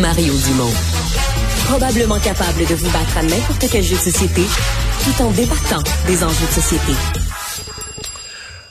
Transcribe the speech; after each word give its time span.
Mario 0.00 0.32
Dumont. 0.46 0.72
Probablement 1.66 2.18
capable 2.18 2.60
de 2.60 2.74
vous 2.74 2.90
battre 2.90 3.18
à 3.18 3.22
n'importe 3.22 3.66
quel 3.70 3.82
jeu 3.82 3.94
de 3.94 4.00
société 4.00 4.42
tout 5.04 5.22
en 5.22 5.30
débattant 5.32 5.82
des 6.06 6.24
enjeux 6.24 6.46
de 6.46 6.52
société. 6.52 6.92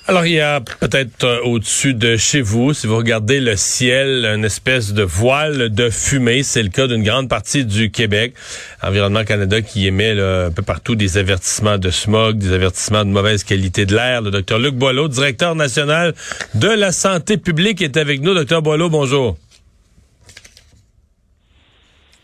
Alors, 0.07 0.25
il 0.25 0.33
y 0.33 0.39
a 0.39 0.61
peut-être 0.61 1.23
euh, 1.23 1.41
au-dessus 1.43 1.93
de 1.93 2.17
chez 2.17 2.41
vous, 2.41 2.73
si 2.73 2.87
vous 2.87 2.97
regardez 2.97 3.39
le 3.39 3.55
ciel, 3.55 4.25
une 4.25 4.43
espèce 4.43 4.93
de 4.93 5.03
voile 5.03 5.69
de 5.69 5.91
fumée. 5.91 6.41
C'est 6.41 6.63
le 6.63 6.69
cas 6.69 6.87
d'une 6.87 7.03
grande 7.03 7.29
partie 7.29 7.65
du 7.65 7.91
Québec. 7.91 8.33
Environnement 8.81 9.23
Canada 9.23 9.61
qui 9.61 9.85
émet 9.85 10.19
un 10.19 10.49
peu 10.49 10.63
partout 10.63 10.95
des 10.95 11.19
avertissements 11.19 11.77
de 11.77 11.91
smog, 11.91 12.39
des 12.39 12.51
avertissements 12.51 13.05
de 13.05 13.11
mauvaise 13.11 13.43
qualité 13.43 13.85
de 13.85 13.95
l'air. 13.95 14.23
Le 14.23 14.31
docteur 14.31 14.57
Luc 14.57 14.73
Boileau, 14.73 15.07
directeur 15.07 15.53
national 15.53 16.15
de 16.55 16.69
la 16.69 16.91
santé 16.91 17.37
publique, 17.37 17.81
est 17.81 17.95
avec 17.95 18.21
nous. 18.21 18.33
Docteur 18.33 18.63
Boileau, 18.63 18.89
bonjour. 18.89 19.37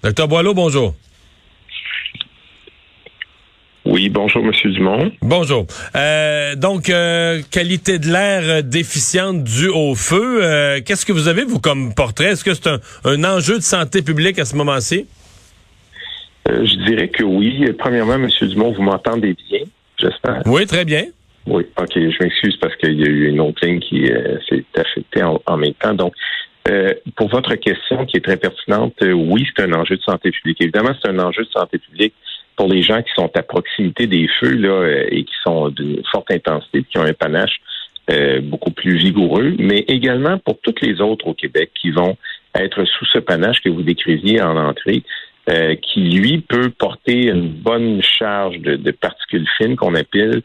Docteur 0.04 0.28
Boileau, 0.28 0.54
bonjour. 0.54 0.94
Oui, 3.86 4.10
bonjour, 4.10 4.44
Monsieur 4.44 4.70
Dumont. 4.72 5.12
Bonjour. 5.22 5.66
Euh, 5.96 6.56
donc, 6.56 6.90
euh, 6.90 7.42
qualité 7.52 8.00
de 8.00 8.08
l'air 8.08 8.42
euh, 8.44 8.62
déficiente 8.62 9.44
due 9.44 9.70
au 9.70 9.96
feu. 9.96 10.44
Euh, 10.44 10.82
qu'est-ce 10.86 11.06
que 11.06 11.14
vous 11.14 11.30
avez, 11.30 11.46
vous, 11.46 11.60
comme 11.60 11.96
portrait? 11.96 12.26
Est-ce 12.26 12.44
que 12.44 12.54
c'est 12.54 12.68
un, 12.68 12.80
un, 13.06 13.24
enjeu 13.24 13.56
de 13.56 13.64
santé 13.64 14.02
publique 14.02 14.40
à 14.40 14.46
ce 14.46 14.56
moment-ci? 14.56 15.08
Je 16.46 16.86
dirais 16.86 17.08
que 17.08 17.24
oui. 17.24 17.66
Premièrement, 17.80 18.18
Monsieur 18.18 18.48
Dumont, 18.48 18.72
vous 18.74 18.84
m'entendez 18.84 19.36
bien, 19.50 19.62
j'espère? 19.98 20.42
Oui, 20.46 20.66
très 20.66 20.84
bien. 20.84 21.06
Oui, 21.46 21.64
OK. 21.80 21.94
Je 21.96 22.24
m'excuse 22.24 22.58
parce 22.58 22.76
qu'il 22.76 23.00
y 23.00 23.04
a 23.04 23.08
eu 23.08 23.30
une 23.30 23.40
autre 23.40 23.66
ligne 23.66 23.80
qui 23.80 24.06
s'est 24.50 24.66
affectée 24.76 25.24
en, 25.24 25.42
en, 25.46 25.58
même 25.58 25.74
temps. 25.76 25.94
Donc, 25.94 26.14
pour 27.16 27.30
votre 27.30 27.56
question 27.56 28.06
qui 28.06 28.18
est 28.18 28.26
très 28.26 28.38
pertinente, 28.38 28.96
oui, 29.02 29.48
c'est 29.56 29.64
un 29.64 29.74
enjeu 29.74 29.98
de 29.98 30.02
santé 30.02 30.32
publique. 30.32 30.62
Évidemment, 30.62 30.92
c'est 31.02 31.10
un 31.10 31.20
enjeu 31.20 31.44
de 31.44 31.50
santé 31.50 31.78
publique 31.78 32.14
pour 32.58 32.68
les 32.68 32.82
gens 32.82 33.02
qui 33.02 33.12
sont 33.16 33.30
à 33.36 33.44
proximité 33.44 34.08
des 34.08 34.28
feux 34.40 34.56
là, 34.56 34.70
euh, 34.70 35.06
et 35.10 35.24
qui 35.24 35.34
sont 35.46 35.70
d'une 35.70 36.04
forte 36.12 36.32
intensité, 36.32 36.84
qui 36.84 36.98
ont 36.98 37.04
un 37.04 37.14
panache 37.14 37.62
euh, 38.10 38.42
beaucoup 38.42 38.72
plus 38.72 38.98
vigoureux, 38.98 39.56
mais 39.60 39.86
également 39.88 40.40
pour 40.40 40.60
toutes 40.62 40.82
les 40.82 41.00
autres 41.00 41.28
au 41.28 41.34
Québec 41.34 41.72
qui 41.80 41.92
vont 41.92 42.18
être 42.56 42.84
sous 42.86 43.06
ce 43.06 43.20
panache 43.20 43.62
que 43.62 43.70
vous 43.70 43.84
décriviez 43.84 44.42
en 44.42 44.58
entrée, 44.58 45.04
euh, 45.50 45.76
qui 45.76 46.02
lui 46.02 46.40
peut 46.40 46.70
porter 46.72 47.28
une 47.28 47.50
bonne 47.50 48.02
charge 48.02 48.58
de, 48.60 48.76
de 48.76 48.92
particules 48.92 49.48
fines 49.58 49.76
qu'on 49.76 49.94
appelle 49.94 50.42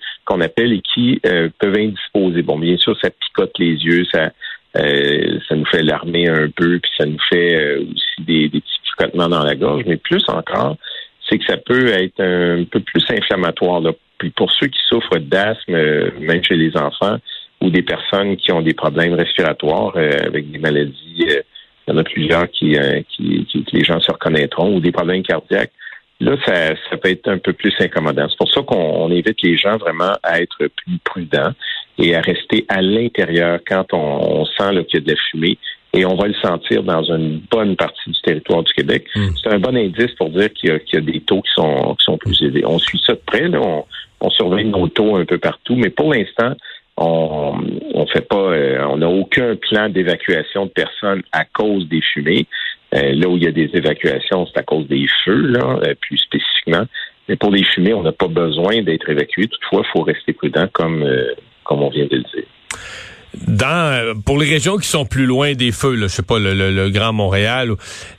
et 0.72 0.82
qui 0.82 1.20
euh, 1.26 1.48
peuvent 1.58 1.76
indisposer. 1.76 2.42
Bon, 2.42 2.58
bien 2.58 2.76
sûr, 2.76 2.96
ça 3.00 3.10
picote 3.10 3.58
les 3.58 3.74
yeux, 3.74 4.04
ça 4.12 4.32
ça 4.74 5.54
nous 5.54 5.66
fait 5.66 5.82
larmer 5.82 6.28
un 6.28 6.48
peu, 6.48 6.78
puis 6.78 6.90
ça 6.96 7.06
nous 7.06 7.18
fait 7.28 7.76
aussi 7.76 8.24
des, 8.26 8.48
des 8.48 8.60
petits 8.60 8.80
picotements 8.84 9.28
dans 9.28 9.44
la 9.44 9.54
gorge, 9.54 9.84
mais 9.86 9.96
plus 9.96 10.24
encore, 10.28 10.76
c'est 11.28 11.38
que 11.38 11.44
ça 11.46 11.56
peut 11.56 11.88
être 11.88 12.20
un 12.20 12.64
peu 12.64 12.80
plus 12.80 13.04
inflammatoire. 13.10 13.80
Là. 13.80 13.92
Puis 14.18 14.30
pour 14.30 14.52
ceux 14.52 14.68
qui 14.68 14.78
souffrent 14.88 15.18
d'asthme, 15.18 15.74
euh, 15.74 16.10
même 16.20 16.44
chez 16.44 16.56
les 16.56 16.76
enfants, 16.76 17.16
ou 17.60 17.70
des 17.70 17.82
personnes 17.82 18.36
qui 18.36 18.52
ont 18.52 18.62
des 18.62 18.74
problèmes 18.74 19.14
respiratoires 19.14 19.92
euh, 19.96 20.12
avec 20.26 20.50
des 20.50 20.58
maladies, 20.58 21.26
euh, 21.28 21.42
il 21.86 21.92
y 21.92 21.96
en 21.96 21.98
a 21.98 22.04
plusieurs 22.04 22.48
qui, 22.50 22.76
qui, 23.08 23.44
qui, 23.46 23.64
les 23.72 23.82
gens 23.82 23.98
se 23.98 24.12
reconnaîtront, 24.12 24.76
ou 24.76 24.80
des 24.80 24.92
problèmes 24.92 25.24
cardiaques. 25.24 25.72
Là, 26.20 26.36
ça, 26.46 26.76
ça 26.88 26.96
peut 26.96 27.10
être 27.10 27.26
un 27.26 27.38
peu 27.38 27.52
plus 27.52 27.74
incommodant. 27.80 28.28
C'est 28.28 28.38
pour 28.38 28.52
ça 28.52 28.62
qu'on 28.62 29.10
invite 29.10 29.42
les 29.42 29.56
gens 29.56 29.76
vraiment 29.78 30.12
à 30.22 30.40
être 30.40 30.58
plus 30.58 30.98
prudents 31.02 31.52
et 32.02 32.14
à 32.14 32.20
rester 32.20 32.66
à 32.68 32.82
l'intérieur 32.82 33.60
quand 33.66 33.86
on, 33.92 34.44
sent 34.44 34.84
qu'il 34.88 35.00
y 35.00 35.02
a 35.02 35.06
de 35.06 35.10
la 35.10 35.16
fumée 35.30 35.58
et 35.94 36.04
on 36.04 36.16
va 36.16 36.26
le 36.26 36.34
sentir 36.34 36.82
dans 36.82 37.02
une 37.04 37.40
bonne 37.50 37.76
partie 37.76 38.10
du 38.10 38.20
territoire 38.22 38.62
du 38.62 38.72
Québec. 38.72 39.06
Hmm. 39.14 39.28
C'est 39.40 39.52
un 39.52 39.58
bon 39.58 39.76
indice 39.76 40.12
pour 40.18 40.30
dire 40.30 40.52
qu'il 40.52 40.70
y, 40.70 40.94
y, 40.94 40.96
a 40.96 41.00
des 41.00 41.20
taux 41.20 41.42
qui 41.42 41.52
sont, 41.54 41.94
qui 41.98 42.04
sont 42.04 42.18
plus 42.18 42.42
élevés. 42.42 42.64
On 42.66 42.78
suit 42.78 43.00
ça 43.06 43.12
de 43.12 43.20
près, 43.24 43.48
là. 43.48 43.60
On, 43.60 43.84
on 44.20 44.30
surveille 44.30 44.66
nos 44.66 44.88
taux 44.88 45.16
un 45.16 45.24
peu 45.24 45.38
partout, 45.38 45.76
mais 45.76 45.90
pour 45.90 46.12
l'instant, 46.12 46.54
on 46.96 47.54
on 47.94 48.06
fait 48.06 48.26
pas, 48.26 48.36
euh, 48.36 48.84
on 48.88 48.98
n'a 48.98 49.08
aucun 49.08 49.56
plan 49.56 49.88
d'évacuation 49.88 50.66
de 50.66 50.70
personnes 50.70 51.22
à 51.32 51.44
cause 51.44 51.88
des 51.88 52.00
fumées. 52.00 52.46
Euh, 52.94 53.12
là 53.14 53.28
où 53.28 53.36
il 53.36 53.44
y 53.44 53.46
a 53.46 53.52
des 53.52 53.70
évacuations, 53.74 54.46
c'est 54.46 54.58
à 54.58 54.62
cause 54.62 54.86
des 54.86 55.06
feux, 55.24 55.46
là, 55.46 55.80
euh, 55.86 55.94
plus 56.00 56.18
spécifiquement. 56.18 56.84
Mais 57.28 57.36
pour 57.36 57.50
les 57.50 57.64
fumées, 57.64 57.94
on 57.94 58.02
n'a 58.02 58.12
pas 58.12 58.28
besoin 58.28 58.82
d'être 58.82 59.08
évacué. 59.08 59.46
Toutefois, 59.46 59.82
il 59.84 59.90
faut 59.92 60.02
rester 60.02 60.32
prudent, 60.32 60.66
comme 60.72 61.08
comme 61.64 61.82
on 61.82 61.90
vient 61.90 62.06
de 62.06 62.16
le 62.16 62.22
dire 62.22 62.46
dans 63.48 63.92
euh, 63.92 64.14
pour 64.26 64.38
les 64.38 64.48
régions 64.48 64.76
qui 64.76 64.86
sont 64.86 65.06
plus 65.06 65.26
loin 65.26 65.54
des 65.54 65.72
feux, 65.72 65.94
là, 65.94 66.06
je 66.06 66.12
sais 66.12 66.22
pas 66.22 66.38
le, 66.38 66.52
le, 66.52 66.90
Grand 66.90 67.12
Montréal, 67.12 67.70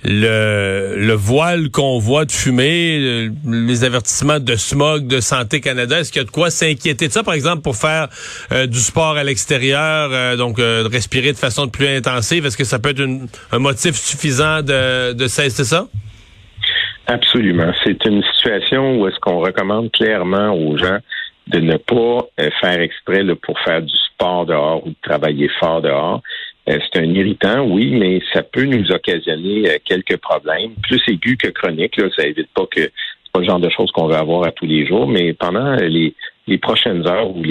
le, 0.03 0.95
le 0.97 1.13
voile 1.13 1.69
qu'on 1.69 1.99
voit 1.99 2.25
de 2.25 2.31
fumée, 2.31 3.29
les 3.45 3.83
avertissements 3.83 4.39
de 4.39 4.55
smog 4.55 5.07
de 5.07 5.19
Santé 5.19 5.61
Canada, 5.61 5.99
est-ce 5.99 6.11
qu'il 6.11 6.21
y 6.21 6.23
a 6.23 6.25
de 6.25 6.31
quoi 6.31 6.49
s'inquiéter 6.49 7.07
de 7.07 7.13
ça, 7.13 7.23
par 7.23 7.35
exemple, 7.35 7.61
pour 7.61 7.75
faire 7.75 8.07
euh, 8.51 8.65
du 8.65 8.79
sport 8.79 9.17
à 9.17 9.23
l'extérieur, 9.23 10.09
euh, 10.11 10.35
donc 10.35 10.57
respirer 10.59 11.31
de 11.31 11.37
façon 11.37 11.67
plus 11.67 11.87
intensive, 11.87 12.45
est-ce 12.45 12.57
que 12.57 12.63
ça 12.63 12.79
peut 12.79 12.89
être 12.89 13.03
un 13.51 13.59
motif 13.59 13.95
suffisant 13.95 14.61
de, 14.61 15.13
de 15.13 15.27
cesser 15.27 15.63
ça? 15.63 15.87
Absolument. 17.05 17.71
C'est 17.83 18.03
une 18.05 18.23
situation 18.35 18.99
où 18.99 19.07
est-ce 19.07 19.19
qu'on 19.19 19.39
recommande 19.39 19.91
clairement 19.91 20.51
aux 20.53 20.77
gens 20.77 20.99
de 21.47 21.59
ne 21.59 21.77
pas 21.77 22.27
faire 22.61 22.79
exprès 22.79 23.23
là, 23.23 23.35
pour 23.35 23.59
faire 23.59 23.81
du 23.81 23.93
sport 23.95 24.45
dehors 24.45 24.85
ou 24.85 24.89
de 24.89 24.95
travailler 25.01 25.49
fort 25.59 25.81
dehors. 25.81 26.21
Euh, 26.69 26.79
c'est 26.81 27.01
un 27.01 27.13
irritant, 27.13 27.65
oui, 27.65 27.91
mais 27.91 28.21
ça 28.31 28.41
peut 28.41 28.63
nous 28.63 28.89
occasionner 28.91 29.69
euh, 29.69 29.77
quelques 29.83 30.17
problèmes, 30.17 30.71
plus 30.81 31.01
aigus 31.07 31.37
que 31.37 31.49
chroniques. 31.49 31.97
Là, 31.97 32.07
ça 32.15 32.25
évite 32.25 32.49
pas 32.53 32.65
que 32.67 32.81
c'est 32.81 33.31
pas 33.33 33.41
le 33.41 33.45
genre 33.45 33.59
de 33.59 33.69
choses 33.69 33.91
qu'on 33.91 34.07
veut 34.07 34.15
avoir 34.15 34.45
à 34.45 34.51
tous 34.51 34.65
les 34.65 34.85
jours, 34.85 35.07
mais 35.07 35.33
pendant 35.33 35.75
les, 35.75 36.15
les 36.47 36.57
prochaines 36.57 37.05
heures 37.05 37.35
ou 37.35 37.43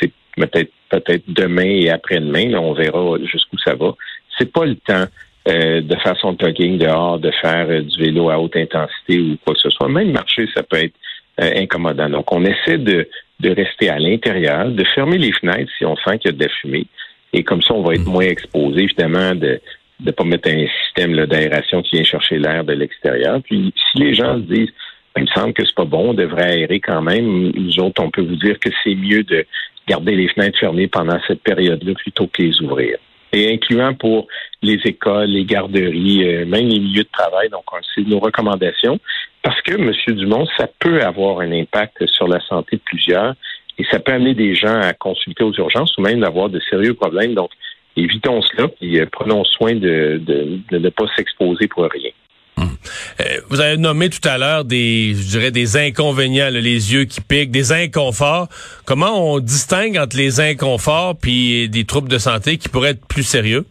c'est 0.00 0.12
peut-être 0.36 0.70
peut-être 0.90 1.24
demain 1.26 1.64
et 1.64 1.90
après-demain, 1.90 2.54
on 2.54 2.72
verra 2.72 3.18
jusqu'où 3.24 3.58
ça 3.58 3.74
va. 3.74 3.94
C'est 4.38 4.52
pas 4.52 4.64
le 4.64 4.76
temps 4.76 5.06
euh, 5.48 5.80
de 5.80 5.96
faire 5.96 6.16
son 6.20 6.36
jogging 6.38 6.78
dehors, 6.78 7.18
de 7.18 7.32
faire 7.42 7.66
du 7.82 7.98
vélo 7.98 8.30
à 8.30 8.38
haute 8.38 8.54
intensité 8.54 9.18
ou 9.18 9.36
quoi 9.44 9.54
que 9.54 9.60
ce 9.60 9.70
soit. 9.70 9.88
Même 9.88 10.12
marcher, 10.12 10.46
ça 10.54 10.62
peut 10.62 10.76
être 10.76 10.94
incommodant. 11.38 12.08
Donc, 12.08 12.32
on 12.32 12.44
essaie 12.44 12.78
de 12.78 13.08
de 13.40 13.50
rester 13.50 13.90
à 13.90 13.98
l'intérieur, 13.98 14.70
de 14.70 14.84
fermer 14.94 15.18
les 15.18 15.32
fenêtres 15.32 15.70
si 15.76 15.84
on 15.84 15.96
sent 15.96 16.18
qu'il 16.18 16.30
y 16.30 16.34
a 16.34 16.36
de 16.36 16.42
la 16.42 16.48
fumée. 16.48 16.86
Et 17.32 17.42
comme 17.42 17.62
ça, 17.62 17.74
on 17.74 17.82
va 17.82 17.94
être 17.94 18.06
mm. 18.06 18.12
moins 18.12 18.24
exposé, 18.24 18.82
évidemment, 18.82 19.34
de 19.34 19.60
ne 20.00 20.10
pas 20.10 20.24
mettre 20.24 20.48
un 20.48 20.66
système 20.84 21.14
d'aération 21.26 21.82
qui 21.82 21.96
vient 21.96 22.04
chercher 22.04 22.38
l'air 22.38 22.64
de 22.64 22.72
l'extérieur. 22.72 23.40
Puis 23.42 23.72
si 23.74 23.98
les 23.98 24.14
gens 24.14 24.36
se 24.36 24.54
disent 24.54 24.72
ben, 25.14 25.22
il 25.22 25.22
me 25.22 25.28
semble 25.28 25.52
que 25.54 25.64
c'est 25.64 25.74
pas 25.74 25.84
bon, 25.84 26.10
on 26.10 26.14
devrait 26.14 26.50
aérer 26.50 26.80
quand 26.80 27.00
même, 27.00 27.50
nous 27.54 27.78
autres, 27.80 28.02
on 28.02 28.10
peut 28.10 28.22
vous 28.22 28.36
dire 28.36 28.58
que 28.58 28.68
c'est 28.84 28.94
mieux 28.94 29.22
de 29.22 29.46
garder 29.88 30.14
les 30.14 30.28
fenêtres 30.28 30.58
fermées 30.58 30.88
pendant 30.88 31.18
cette 31.26 31.42
période-là 31.42 31.94
plutôt 31.94 32.26
que 32.26 32.42
les 32.42 32.60
ouvrir. 32.60 32.98
Et 33.32 33.52
incluant 33.52 33.94
pour 33.94 34.28
les 34.62 34.78
écoles, 34.84 35.30
les 35.30 35.44
garderies, 35.44 36.24
euh, 36.24 36.46
même 36.46 36.68
les 36.68 36.80
milieux 36.80 37.02
de 37.02 37.08
travail. 37.10 37.48
Donc, 37.48 37.64
c'est 37.94 38.06
nos 38.06 38.18
recommandations. 38.18 38.98
Parce 39.46 39.62
que, 39.62 39.74
M. 39.74 39.92
Dumont, 40.16 40.44
ça 40.58 40.66
peut 40.80 41.00
avoir 41.02 41.38
un 41.38 41.52
impact 41.52 42.04
sur 42.08 42.26
la 42.26 42.40
santé 42.48 42.78
de 42.78 42.82
plusieurs 42.84 43.36
et 43.78 43.84
ça 43.88 44.00
peut 44.00 44.10
amener 44.10 44.34
des 44.34 44.56
gens 44.56 44.80
à 44.80 44.92
consulter 44.92 45.44
aux 45.44 45.52
urgences 45.52 45.96
ou 45.96 46.00
même 46.00 46.18
d'avoir 46.18 46.48
de 46.48 46.58
sérieux 46.68 46.94
problèmes. 46.94 47.34
Donc, 47.34 47.50
évitons 47.96 48.42
cela 48.42 48.66
et 48.80 49.02
euh, 49.02 49.06
prenons 49.06 49.44
soin 49.44 49.76
de, 49.76 50.20
ne 50.72 50.88
pas 50.88 51.04
s'exposer 51.14 51.68
pour 51.68 51.84
rien. 51.84 52.10
Hum. 52.56 52.76
Euh, 53.20 53.40
vous 53.48 53.60
avez 53.60 53.76
nommé 53.76 54.10
tout 54.10 54.28
à 54.28 54.36
l'heure 54.36 54.64
des, 54.64 55.14
je 55.14 55.28
dirais, 55.28 55.52
des 55.52 55.76
inconvénients, 55.76 56.48
les 56.50 56.92
yeux 56.92 57.04
qui 57.04 57.20
piquent, 57.20 57.52
des 57.52 57.70
inconforts. 57.70 58.48
Comment 58.84 59.32
on 59.32 59.38
distingue 59.38 59.96
entre 59.96 60.16
les 60.16 60.40
inconforts 60.40 61.18
puis 61.22 61.68
des 61.68 61.84
troubles 61.84 62.08
de 62.08 62.18
santé 62.18 62.58
qui 62.58 62.68
pourraient 62.68 62.90
être 62.90 63.06
plus 63.06 63.22
sérieux? 63.22 63.64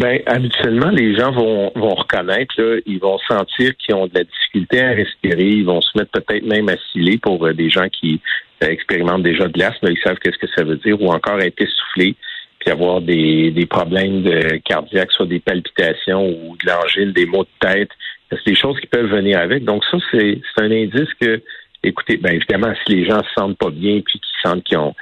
Ben, 0.00 0.18
habituellement, 0.24 0.88
les 0.88 1.14
gens 1.14 1.30
vont, 1.30 1.72
vont 1.76 1.94
reconnaître, 1.94 2.54
là, 2.56 2.78
ils 2.86 2.98
vont 2.98 3.18
sentir 3.28 3.76
qu'ils 3.76 3.94
ont 3.94 4.06
de 4.06 4.14
la 4.14 4.24
difficulté 4.24 4.80
à 4.80 4.92
respirer, 4.92 5.44
ils 5.44 5.66
vont 5.66 5.82
se 5.82 5.90
mettre 5.98 6.12
peut-être 6.12 6.46
même 6.46 6.70
à 6.70 6.76
sciller 6.90 7.18
pour 7.18 7.44
euh, 7.46 7.52
des 7.52 7.68
gens 7.68 7.86
qui 7.90 8.18
euh, 8.64 8.68
expérimentent 8.68 9.24
déjà 9.24 9.46
de 9.46 9.58
l'asthme, 9.58 9.88
ils 9.90 10.00
savent 10.02 10.16
qu'est-ce 10.16 10.38
que 10.38 10.50
ça 10.56 10.64
veut 10.64 10.76
dire, 10.76 10.98
ou 11.02 11.12
encore 11.12 11.38
être 11.40 11.60
essoufflé, 11.60 12.16
puis 12.60 12.70
avoir 12.70 13.02
des, 13.02 13.50
des 13.50 13.66
problèmes 13.66 14.22
de 14.22 14.56
cardiaques, 14.64 15.12
soit 15.12 15.26
des 15.26 15.40
palpitations 15.40 16.26
ou 16.26 16.56
de 16.56 16.66
l'angine, 16.66 17.12
des 17.12 17.26
maux 17.26 17.44
de 17.44 17.68
tête. 17.68 17.90
C'est 18.30 18.46
des 18.46 18.54
choses 18.54 18.80
qui 18.80 18.86
peuvent 18.86 19.10
venir 19.10 19.38
avec. 19.38 19.64
Donc 19.64 19.84
ça, 19.90 19.98
c'est 20.12 20.40
un 20.56 20.70
indice 20.70 21.12
que, 21.20 21.42
écoutez, 21.82 22.16
ben 22.16 22.36
évidemment, 22.36 22.72
si 22.86 22.94
les 22.94 23.04
gens 23.04 23.22
se 23.22 23.34
sentent 23.36 23.58
pas 23.58 23.70
bien 23.70 24.00
puis 24.00 24.18
qu'ils 24.18 24.50
sentent 24.50 24.64
qu'ils 24.64 24.78
ont 24.78 24.94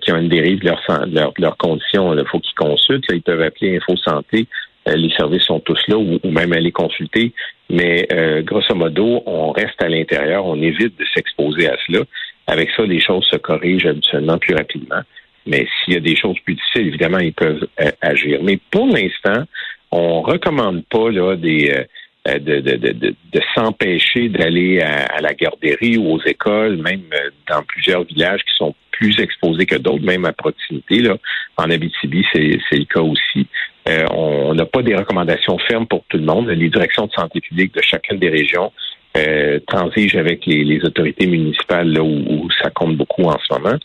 qui 0.00 0.12
ont 0.12 0.16
une 0.16 0.28
dérive 0.28 0.60
de 0.60 0.66
leurs 0.66 1.32
leur, 1.38 1.56
conditions, 1.56 2.14
il 2.14 2.26
faut 2.26 2.40
qu'ils 2.40 2.54
consultent. 2.54 3.04
ils 3.10 3.22
peuvent 3.22 3.42
appeler 3.42 3.76
Info 3.76 3.96
Santé. 3.96 4.46
Euh, 4.88 4.96
les 4.96 5.10
services 5.10 5.44
sont 5.44 5.60
tous 5.60 5.80
là 5.88 5.96
ou, 5.96 6.18
même 6.24 6.52
aller 6.52 6.72
consulter. 6.72 7.32
Mais 7.70 8.06
euh, 8.12 8.42
grosso 8.42 8.74
modo, 8.74 9.22
on 9.26 9.50
reste 9.50 9.80
à 9.82 9.88
l'intérieur, 9.88 10.44
on 10.44 10.60
évite 10.60 10.98
de 10.98 11.04
s'exposer 11.14 11.68
à 11.68 11.76
cela. 11.86 12.00
Avec 12.46 12.70
ça, 12.76 12.82
les 12.82 13.00
choses 13.00 13.24
se 13.30 13.36
corrigent 13.36 13.86
habituellement 13.86 14.38
plus 14.38 14.54
rapidement. 14.54 15.00
Mais 15.46 15.66
s'il 15.84 15.94
y 15.94 15.96
a 15.96 16.00
des 16.00 16.16
choses 16.16 16.38
plus 16.40 16.54
difficiles, 16.54 16.88
évidemment, 16.88 17.18
ils 17.18 17.32
peuvent 17.32 17.66
agir. 18.00 18.40
Mais 18.42 18.58
pour 18.70 18.86
l'instant, 18.86 19.44
on 19.90 20.22
recommande 20.22 20.84
pas 20.86 21.10
là 21.10 21.36
des 21.36 21.84
de, 22.26 22.60
de, 22.60 22.76
de, 22.76 23.14
de 23.32 23.40
s'empêcher 23.54 24.30
d'aller 24.30 24.80
à, 24.80 25.20
la 25.20 25.34
garderie 25.34 25.98
ou 25.98 26.14
aux 26.14 26.22
écoles, 26.22 26.78
même 26.78 27.02
dans 27.50 27.62
plusieurs 27.62 28.04
villages 28.04 28.40
qui 28.40 28.54
sont 28.56 28.74
plus 28.98 29.18
exposés 29.20 29.66
que 29.66 29.76
d'autres, 29.76 30.04
même 30.04 30.24
à 30.24 30.32
proximité. 30.32 31.00
Là. 31.00 31.16
En 31.56 31.70
Abitibi, 31.70 32.24
c'est 32.32 32.40
le 32.40 32.84
cas 32.84 33.00
aussi. 33.00 33.46
Euh, 33.88 34.06
on 34.12 34.54
n'a 34.54 34.64
pas 34.64 34.82
des 34.82 34.94
recommandations 34.94 35.58
fermes 35.58 35.86
pour 35.86 36.04
tout 36.08 36.16
le 36.16 36.24
monde. 36.24 36.48
Les 36.48 36.70
directions 36.70 37.06
de 37.06 37.12
santé 37.12 37.40
publique 37.40 37.74
de 37.74 37.82
chacune 37.82 38.18
des 38.18 38.30
régions 38.30 38.72
euh, 39.16 39.60
transigent 39.66 40.18
avec 40.18 40.46
les, 40.46 40.84
autorités 40.84 41.26
municipales 41.26 41.88
là 41.88 42.02
où, 42.02 42.48
ça 42.62 42.70
compte 42.70 42.96
beaucoup 42.96 43.24
en 43.24 43.38
ce 43.38 43.54
moment. 43.54 43.78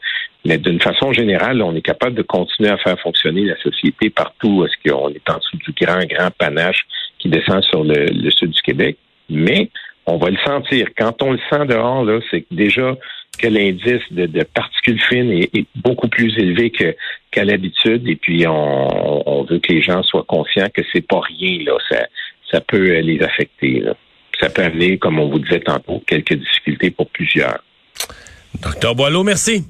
Mais 0.46 0.58
d'une 0.58 0.80
façon 0.80 1.12
générale, 1.12 1.62
on 1.62 1.76
est 1.76 1.82
capable 1.82 2.16
de 2.16 2.22
continuer 2.22 2.70
à 2.70 2.78
faire 2.78 3.00
fonctionner 3.02 3.44
la 3.44 3.58
société 3.58 4.10
partout 4.10 4.66
est-ce 4.66 4.90
qu'on 4.90 5.10
est 5.10 5.30
en 5.30 5.38
dessous 5.38 5.58
du 5.58 5.74
grand, 5.80 6.04
grand 6.06 6.32
panache 6.38 6.86
qui 7.20 7.28
descend 7.28 7.62
sur 7.64 7.84
le, 7.84 8.06
le 8.06 8.32
sud 8.32 8.52
du 8.52 8.62
Québec. 8.62 8.98
Mais 9.30 9.70
on 10.06 10.18
va 10.18 10.30
le 10.30 10.38
sentir. 10.46 10.88
Quand 10.98 11.22
on 11.22 11.34
le 11.34 11.40
sent 11.52 11.66
dehors, 11.66 12.08
c'est 12.32 12.46
déjà 12.52 12.96
que 13.38 13.48
l'indice 13.48 14.02
de, 14.12 14.44
particules 14.44 15.02
fines 15.02 15.32
est, 15.32 15.66
beaucoup 15.76 16.08
plus 16.08 16.38
élevé 16.38 16.70
que 16.72 16.96
qu'à 17.32 17.46
l'habitude. 17.46 18.08
Et 18.08 18.16
puis 18.16 18.46
on, 18.48 19.46
veut 19.50 19.60
que 19.60 19.74
les 19.74 19.82
gens 19.82 20.04
soient 20.04 20.26
conscients 20.28 20.68
que 20.74 20.82
c'est 20.92 21.06
pas 21.06 21.22
rien 21.22 21.64
là. 21.64 21.78
Ça, 21.90 22.08
ça 22.52 22.62
peut 22.62 23.00
les 23.00 23.22
affecter. 23.22 23.84
Ça 24.40 24.50
peut 24.50 24.64
amener, 24.64 24.98
comme 24.98 25.20
on 25.20 25.30
vous 25.30 25.40
disait 25.40 25.60
tantôt, 25.60 26.02
quelques 26.08 26.34
difficultés 26.34 26.92
pour 26.92 27.10
plusieurs. 27.10 27.60
Docteur 28.62 28.96
Boileau, 28.96 29.24
merci. 29.24 29.66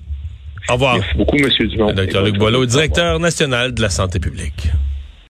Au 0.70 0.74
revoir. 0.74 0.98
Merci 0.98 1.16
beaucoup, 1.16 1.38
Monsieur 1.38 1.68
Dumont. 1.68 1.92
Docteur 1.92 2.24
Luc 2.24 2.38
Boileau, 2.38 2.66
directeur 2.66 3.20
national 3.20 3.74
de 3.74 3.82
la 3.82 3.90
santé 3.90 4.20
publique. 4.20 4.70